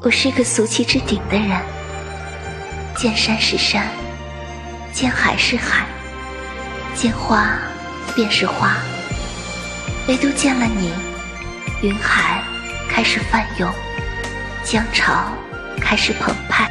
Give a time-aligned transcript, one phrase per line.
[0.00, 1.60] 我是个俗气至顶的人，
[2.96, 3.84] 见山是山，
[4.92, 5.84] 见海是海，
[6.94, 7.58] 见花
[8.14, 8.76] 便是花，
[10.06, 10.92] 唯独见了你，
[11.82, 12.40] 云海
[12.88, 13.68] 开始翻涌，
[14.62, 15.32] 江潮
[15.80, 16.67] 开始澎湃。